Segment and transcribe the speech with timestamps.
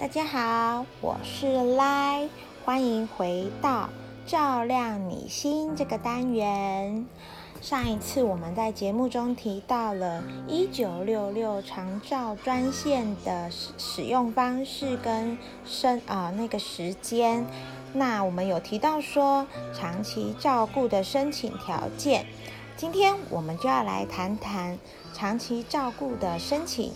[0.00, 2.26] 大家好，我是赖，
[2.64, 3.90] 欢迎回到
[4.26, 7.04] 照亮你心这个单元。
[7.60, 15.36] 上一次我们在节目中提到了一九六六长照专线的使使用方式跟
[15.66, 17.44] 申啊那个时间，
[17.92, 22.24] 那我们有提到说长期照顾的申请条件，
[22.74, 24.78] 今天我们就要来谈谈
[25.12, 26.90] 长期照顾的申请。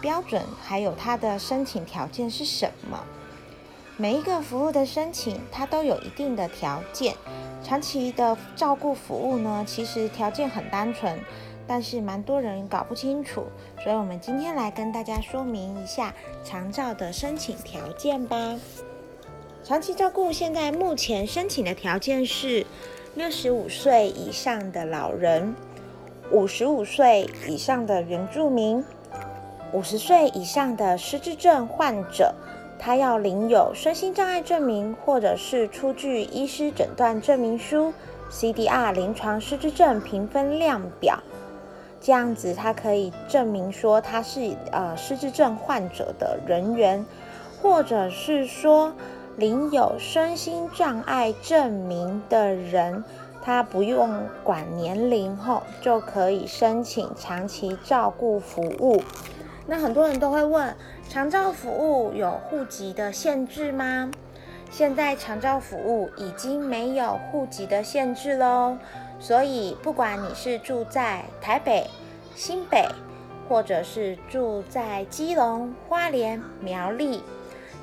[0.00, 3.04] 标准还有它的申请条件是什么？
[3.96, 7.14] 每一个服务的申请，它都有一定的条件。
[7.64, 11.18] 长期的照顾服务呢，其实条件很单纯，
[11.66, 13.46] 但是蛮多人搞不清楚，
[13.82, 18.56] 所以我们今天来跟大家说明一下长照的申请条件吧。
[19.64, 22.64] 长期照顾现在目前申请的条件是
[23.16, 25.54] 六十五岁以上的老人，
[26.30, 28.84] 五十五岁以上的原住民。
[29.72, 32.34] 五十岁以上的失智症患者，
[32.78, 37.92] 他要领有身心障碍证明，或者是出具医师诊断证明书
[38.30, 41.18] （CDR 临床失智症评分量表），
[42.00, 47.04] 这样子他可以证明说他是呃失智症患者的人员，
[47.60, 48.92] 或者是说
[49.36, 53.04] 领有身心障碍证明的人，
[53.42, 59.02] 他不用管年龄后就可以申请长期照顾服务。
[59.70, 60.74] 那很多人都会问，
[61.10, 64.10] 长照服务有户籍的限制吗？
[64.70, 68.78] 现在长照服务已经没有户籍的限制喽，
[69.20, 71.86] 所以不管你是住在台北、
[72.34, 72.88] 新北，
[73.46, 77.22] 或者是住在基隆、花莲、苗栗，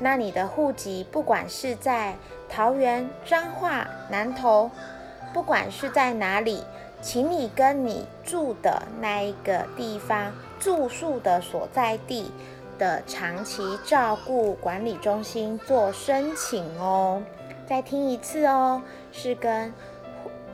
[0.00, 2.14] 那你的户籍不管是在
[2.48, 4.70] 桃园、彰化、南投，
[5.34, 6.64] 不管是在哪里。
[7.02, 10.32] 请你跟你住的那一个地方
[10.64, 12.32] 住宿的所在地
[12.78, 17.22] 的长期照顾管理中心做申请哦。
[17.66, 18.80] 再听一次哦，
[19.12, 19.70] 是跟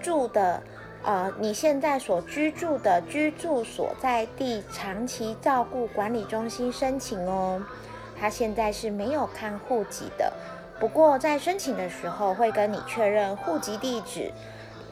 [0.01, 0.61] 住的
[1.05, 7.63] 呃你现在所居住的居住所在地长期照顾管理中心申请哦。
[8.19, 10.33] 他现在是没有看户籍的，
[10.81, 14.33] 不过在申请的时候会跟你确认户籍地址。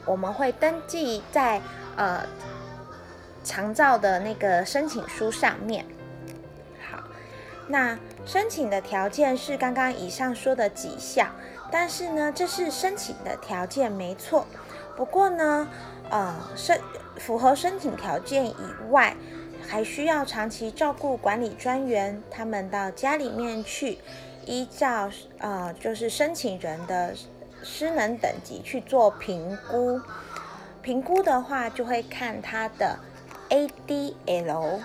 [0.05, 1.61] 我们会登记在
[1.97, 2.21] 呃
[3.43, 5.85] 长照的那个申请书上面。
[6.89, 7.03] 好，
[7.67, 11.29] 那申请的条件是刚刚以上说的几项，
[11.71, 14.45] 但是呢，这是申请的条件没错。
[14.95, 15.67] 不过呢，
[16.09, 16.79] 呃，申
[17.17, 18.55] 符合申请条件以
[18.89, 19.15] 外，
[19.67, 23.99] 还需要长期照顾管理专员他们到家里面去，
[24.45, 27.13] 依照呃就是申请人的。
[27.61, 29.99] 失能等级去做评估，
[30.81, 32.97] 评估的话就会看他的
[33.49, 34.79] ADL、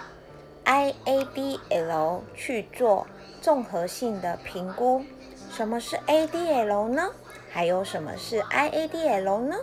[0.65, 3.07] IADL 去做
[3.41, 5.05] 综合性的评估。
[5.51, 7.11] 什么是 ADL 呢？
[7.51, 9.57] 还有什么是 IADL 呢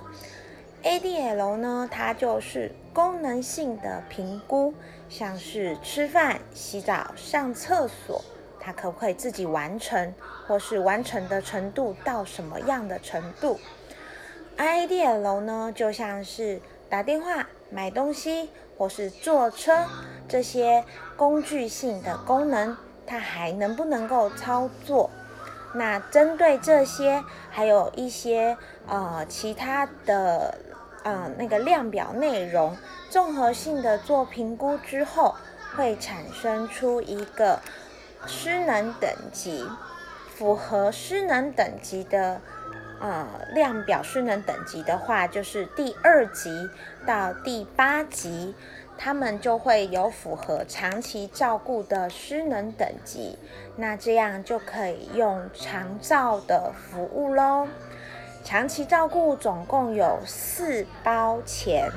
[0.84, 4.74] ？ADL 呢，它就是功能性的评估，
[5.10, 8.24] 像是吃饭、洗澡、上厕所。
[8.64, 10.14] 他可不可以自己完成，
[10.48, 13.60] 或是完成的程度到什么样的程度
[14.56, 19.74] ？IADL 呢，就像是打电话、买东西或是坐车
[20.28, 20.86] 这些
[21.18, 22.78] 工具性的功能，
[23.08, 25.10] 它还能不能够操作？
[25.74, 28.56] 那针对这些，还有一些
[28.88, 30.60] 呃其他的
[31.04, 32.78] 呃那个量表内容，
[33.10, 35.36] 综合性的做评估之后，
[35.76, 37.60] 会产生出一个。
[38.28, 39.68] 失能等级
[40.36, 42.40] 符合失能等级的
[43.02, 46.70] 呃量表，失能等级的话，就是第二级
[47.06, 48.56] 到第八级，
[48.98, 53.38] 他们就会有符合长期照顾的失能等级，
[53.76, 57.68] 那这样就可以用长照的服务喽。
[58.44, 61.92] 长期照顾总共有四包钱。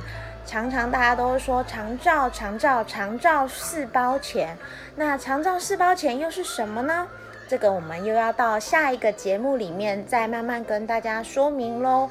[0.46, 4.58] 常常大家都会说长照、长照、长照四包钱，
[4.94, 7.08] 那长照四包钱又是什么呢？
[7.46, 12.08] 这个我们又要到下一个节目里面再慢慢跟大家说明喽。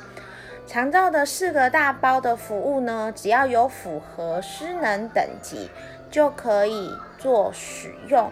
[0.65, 5.69] 长照的四个大包的服务呢，只要有符合失能等级
[6.09, 8.31] 就可以做使用，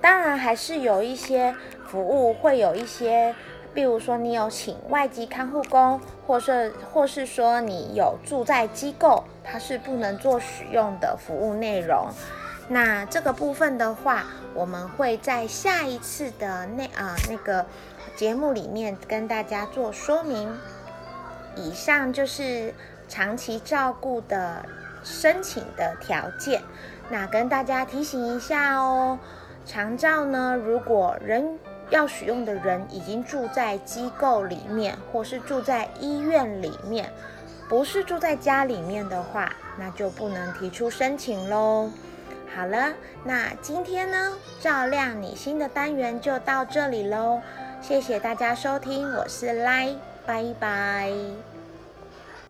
[0.00, 1.54] 当然还是有一些
[1.86, 3.34] 服务会有一些。
[3.72, 12.08] 比如说，你有请外籍看护工，或是或是说你有住在机构，它是不能做使用的服务内容。
[12.72, 17.66] 那这个部分的话，我们会在下一次的那啊那个
[18.14, 20.56] 节目里面跟大家做说明。
[21.56, 22.72] 以上就是
[23.08, 24.64] 长期照顾的
[25.02, 26.62] 申请的条件。
[27.08, 29.18] 那跟大家提醒一下哦，
[29.66, 31.58] 长照呢，如果人
[31.90, 37.12] 要使用的人已经住在机构里面，或是住在医院里面，
[37.68, 41.90] 不是住在家里面的话，那就不能提出申请喽。
[42.54, 42.92] 好了，
[43.24, 47.40] 那今天呢，照亮你心的单元就到这里喽。
[47.80, 49.94] 谢谢大家收听，我是赖，
[50.26, 51.10] 拜拜。